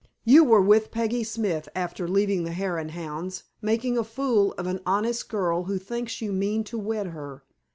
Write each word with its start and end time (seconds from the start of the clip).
You 0.23 0.43
were 0.43 0.63
with 0.63 0.89
Peggy 0.89 1.23
Smith 1.23 1.69
after 1.75 2.07
leaving 2.07 2.43
the 2.43 2.53
Hare 2.53 2.79
and 2.79 2.89
Hounds, 2.89 3.43
making 3.61 3.99
a 3.99 4.03
fool 4.03 4.55
of 4.57 4.65
an 4.65 4.79
honest 4.83 5.29
girl 5.29 5.65
who 5.65 5.77
thinks 5.77 6.23
you 6.23 6.31
mean 6.33 6.63
to 6.63 6.79
wed 6.79 7.09
her. 7.09 7.43